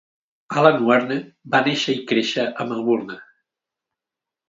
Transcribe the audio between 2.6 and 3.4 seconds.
a Melbourne.